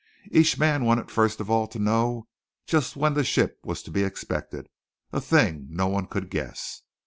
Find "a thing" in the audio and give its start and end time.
5.13-5.67